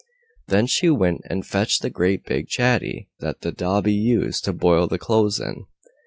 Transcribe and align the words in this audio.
Then 0.47 0.65
she 0.65 0.89
went 0.89 1.21
and 1.29 1.45
fetched 1.45 1.83
the 1.83 1.91
great 1.91 2.25
big 2.25 2.47
chatty 2.47 3.07
that 3.19 3.41
the 3.41 3.51
dhobi 3.51 3.93
used 3.93 4.43
to 4.45 4.51
boil 4.51 4.87
the 4.87 4.97
clothes 4.97 5.39
in. 5.39 5.67